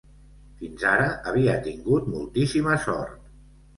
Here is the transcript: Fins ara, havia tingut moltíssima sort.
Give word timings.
Fins 0.61 0.85
ara, 0.93 1.11
havia 1.31 1.59
tingut 1.67 2.09
moltíssima 2.17 2.79
sort. 2.87 3.33